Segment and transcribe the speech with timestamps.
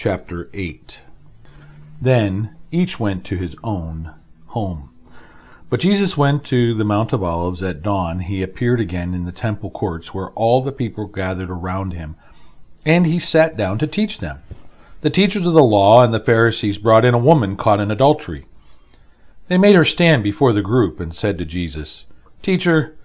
[0.00, 1.02] chapter 8.
[2.00, 4.14] Then each went to his own
[4.46, 4.88] home.
[5.68, 8.20] But Jesus went to the Mount of Olives at dawn.
[8.20, 12.16] He appeared again in the temple courts where all the people gathered around him,
[12.86, 14.38] and he sat down to teach them.
[15.02, 18.46] The teachers of the law and the Pharisees brought in a woman caught in adultery.
[19.48, 22.06] They made her stand before the group and said to Jesus,
[22.40, 22.96] Teacher,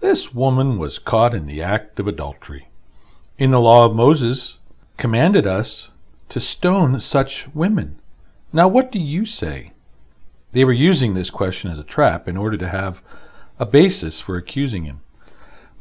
[0.00, 2.66] this woman was caught in the act of adultery.
[3.38, 4.58] In the law of Moses
[4.96, 5.92] commanded us
[6.32, 8.00] to stone such women.
[8.54, 9.72] Now what do you say?
[10.52, 13.02] They were using this question as a trap in order to have
[13.58, 15.02] a basis for accusing him.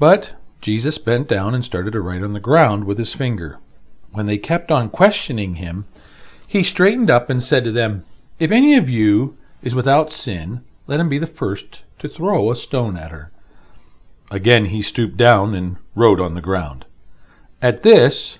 [0.00, 3.60] But Jesus bent down and started to write on the ground with his finger.
[4.10, 5.84] When they kept on questioning him,
[6.48, 8.02] he straightened up and said to them,
[8.40, 12.56] If any of you is without sin, let him be the first to throw a
[12.56, 13.30] stone at her.
[14.32, 16.86] Again he stooped down and wrote on the ground.
[17.62, 18.39] At this,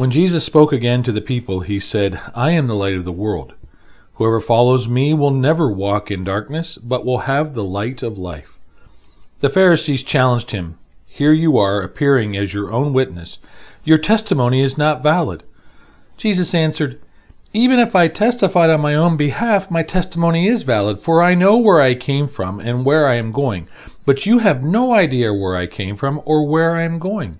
[0.00, 3.12] When Jesus spoke again to the people, he said, I am the light of the
[3.12, 3.52] world.
[4.14, 8.58] Whoever follows me will never walk in darkness, but will have the light of life.
[9.40, 13.40] The Pharisees challenged him, Here you are, appearing as your own witness.
[13.84, 15.44] Your testimony is not valid.
[16.16, 16.98] Jesus answered,
[17.52, 21.58] Even if I testified on my own behalf, my testimony is valid, for I know
[21.58, 23.68] where I came from and where I am going.
[24.06, 27.36] But you have no idea where I came from or where I am going.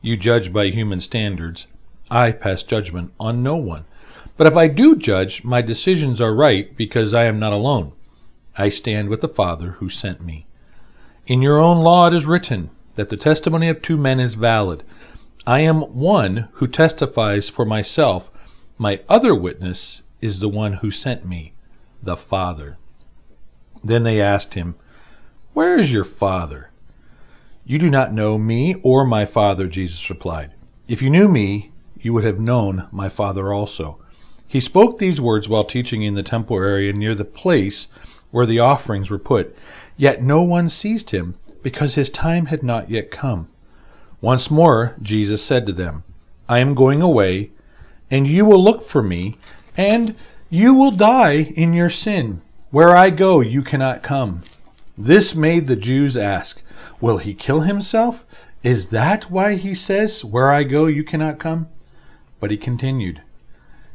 [0.00, 1.66] You judge by human standards.
[2.10, 3.84] I pass judgment on no one.
[4.36, 7.92] But if I do judge, my decisions are right because I am not alone.
[8.56, 10.46] I stand with the Father who sent me.
[11.26, 14.82] In your own law it is written that the testimony of two men is valid.
[15.46, 18.30] I am one who testifies for myself.
[18.78, 21.54] My other witness is the one who sent me,
[22.02, 22.78] the Father.
[23.82, 24.74] Then they asked him,
[25.52, 26.70] Where is your Father?
[27.64, 30.52] You do not know me or my Father, Jesus replied.
[30.88, 34.00] If you knew me, you would have known my Father also.
[34.48, 37.86] He spoke these words while teaching in the temple area near the place
[38.30, 39.56] where the offerings were put.
[39.96, 43.48] Yet no one seized him, because his time had not yet come.
[44.20, 46.04] Once more Jesus said to them,
[46.48, 47.50] I am going away,
[48.10, 49.36] and you will look for me,
[49.76, 50.16] and
[50.48, 52.40] you will die in your sin.
[52.70, 54.42] Where I go, you cannot come.
[54.96, 56.62] This made the Jews ask,
[57.00, 58.24] Will he kill himself?
[58.62, 61.68] Is that why he says, Where I go, you cannot come?
[62.40, 63.22] But he continued,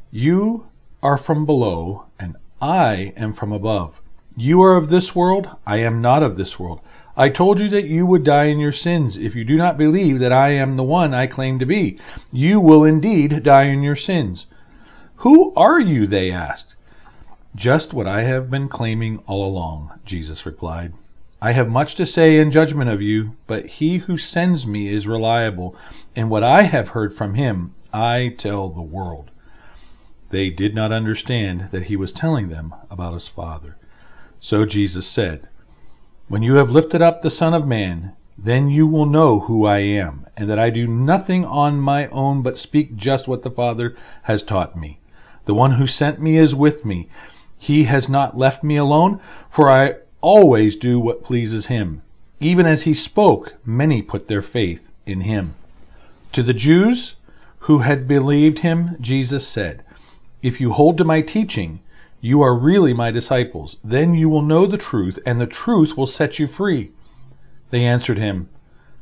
[0.09, 0.67] You
[1.03, 4.01] are from below, and I am from above.
[4.37, 6.81] You are of this world, I am not of this world.
[7.17, 9.17] I told you that you would die in your sins.
[9.17, 11.99] If you do not believe that I am the one I claim to be,
[12.31, 14.47] you will indeed die in your sins.
[15.17, 16.07] Who are you?
[16.07, 16.75] They asked.
[17.53, 20.93] Just what I have been claiming all along, Jesus replied.
[21.41, 25.07] I have much to say in judgment of you, but he who sends me is
[25.07, 25.75] reliable,
[26.15, 29.31] and what I have heard from him I tell the world.
[30.29, 33.77] They did not understand that he was telling them about his Father.
[34.39, 35.47] So Jesus said,
[36.27, 39.79] When you have lifted up the Son of Man, then you will know who I
[39.79, 43.95] am, and that I do nothing on my own but speak just what the Father
[44.23, 44.99] has taught me.
[45.45, 47.09] The one who sent me is with me.
[47.57, 49.19] He has not left me alone,
[49.49, 52.01] for I always do what pleases him.
[52.39, 55.55] Even as he spoke, many put their faith in him.
[56.31, 57.17] To the Jews,
[57.65, 59.83] who had believed him, Jesus said,
[60.41, 61.81] If you hold to my teaching,
[62.19, 63.77] you are really my disciples.
[63.83, 66.91] Then you will know the truth, and the truth will set you free.
[67.69, 68.49] They answered him,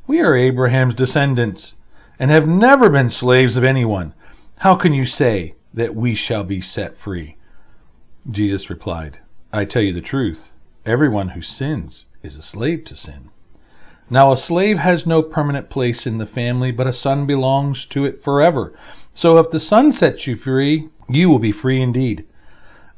[0.08, 1.76] We are Abraham's descendants,
[2.20, 4.14] and have never been slaves of anyone.
[4.60, 7.38] How can you say that we shall be set free?
[8.30, 9.20] Jesus replied,
[9.54, 10.54] I tell you the truth.
[10.86, 13.30] Everyone who sins is a slave to sin.
[14.10, 18.06] Now a slave has no permanent place in the family, but a son belongs to
[18.06, 18.74] it forever.
[19.14, 22.26] So if the son sets you free, you will be free indeed.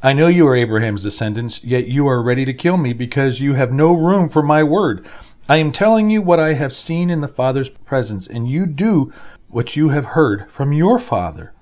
[0.04, 3.54] I know you are Abraham's descendants, yet you are ready to kill me because you
[3.54, 5.06] have no room for my word.
[5.50, 9.12] I am telling you what I have seen in the Father's presence, and you do
[9.50, 11.54] what you have heard from your father.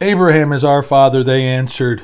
[0.00, 2.02] Abraham is our father, they answered.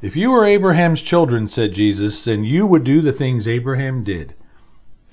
[0.00, 4.34] If you were Abraham's children, said Jesus, then you would do the things Abraham did.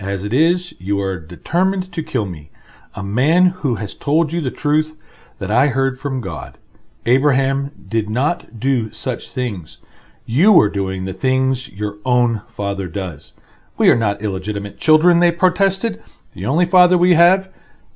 [0.00, 2.50] As it is, you are determined to kill me,
[2.94, 4.98] a man who has told you the truth
[5.38, 6.56] that I heard from God.
[7.04, 9.78] Abraham did not do such things.
[10.24, 13.34] You are doing the things your own father does.
[13.76, 16.02] We are not illegitimate children, they protested.
[16.32, 17.52] The only father we have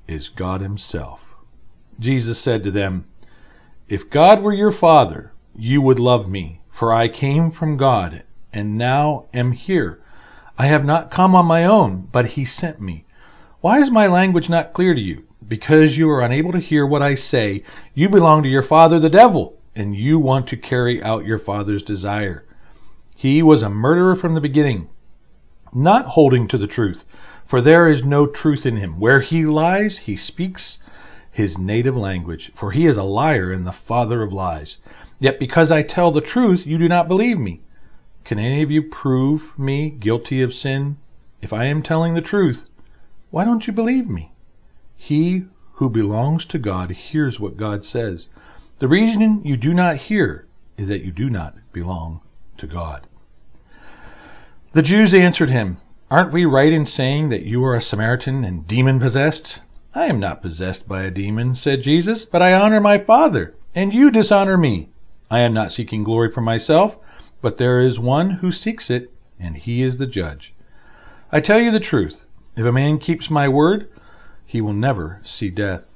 [0.07, 1.35] is God Himself.
[1.99, 3.07] Jesus said to them,
[3.89, 8.77] If God were your father, you would love me, for I came from God, and
[8.77, 10.04] now am here.
[10.57, 13.05] I have not come on my own, but He sent me.
[13.61, 15.27] Why is my language not clear to you?
[15.47, 17.63] Because you are unable to hear what I say,
[17.93, 21.83] you belong to your father, the devil, and you want to carry out your father's
[21.83, 22.47] desire.
[23.17, 24.89] He was a murderer from the beginning,
[25.73, 27.05] not holding to the truth,
[27.45, 29.01] for there is no truth in him.
[29.01, 30.79] Where he lies, he speaks
[31.31, 34.79] his native language, for he is a liar and the father of lies.
[35.19, 37.63] Yet because I tell the truth, you do not believe me.
[38.25, 40.97] Can any of you prove me guilty of sin?
[41.43, 42.71] If I am telling the truth,
[43.31, 44.33] why don't you believe me?
[44.97, 45.45] He
[45.75, 48.29] who belongs to God hears what God says.
[48.79, 50.47] The reason you do not hear
[50.79, 52.23] is that you do not belong
[52.57, 53.07] to God.
[54.73, 55.77] The Jews answered him,
[56.11, 59.63] Aren't we right in saying that you are a Samaritan and demon possessed?
[59.95, 63.93] I am not possessed by a demon, said Jesus, but I honor my Father, and
[63.93, 64.89] you dishonor me.
[65.31, 66.99] I am not seeking glory for myself,
[67.45, 70.55] but there is one who seeks it, and he is the judge.
[71.31, 72.25] I tell you the truth.
[72.57, 73.91] If a man keeps my word,
[74.47, 75.95] he will never see death.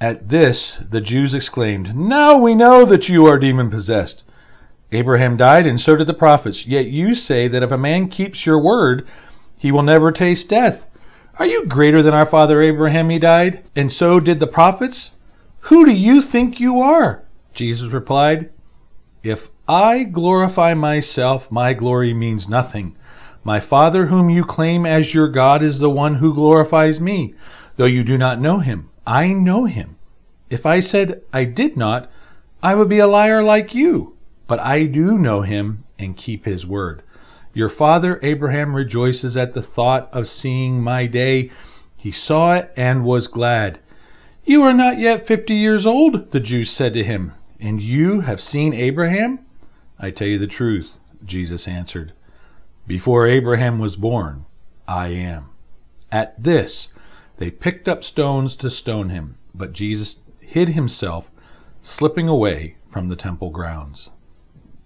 [0.00, 4.24] At this, the Jews exclaimed, Now we know that you are demon possessed.
[4.90, 6.66] Abraham died, and so did the prophets.
[6.66, 9.06] Yet you say that if a man keeps your word,
[9.58, 10.88] he will never taste death.
[11.38, 13.10] Are you greater than our father Abraham?
[13.10, 15.14] He died, and so did the prophets.
[15.64, 17.22] Who do you think you are?
[17.52, 18.48] Jesus replied,
[19.22, 22.96] If I glorify myself, my glory means nothing.
[23.44, 27.34] My Father, whom you claim as your God, is the one who glorifies me,
[27.76, 28.90] though you do not know him.
[29.06, 29.96] I know him.
[30.48, 32.10] If I said I did not,
[32.62, 34.16] I would be a liar like you.
[34.46, 37.02] But I do know him and keep his word.
[37.52, 41.50] Your father Abraham rejoices at the thought of seeing my day.
[41.96, 43.80] He saw it and was glad.
[44.44, 48.40] You are not yet fifty years old, the Jews said to him, and you have
[48.40, 49.40] seen Abraham?
[49.98, 52.12] I tell you the truth, Jesus answered.
[52.86, 54.46] Before Abraham was born,
[54.88, 55.50] I am.
[56.10, 56.92] At this,
[57.36, 61.30] they picked up stones to stone him, but Jesus hid himself,
[61.80, 64.10] slipping away from the temple grounds.